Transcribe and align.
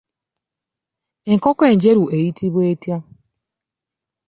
Enkoko 1.31 1.63
enjeru 1.71 2.03
eyitibwa 2.15 2.61
etya? 2.71 2.97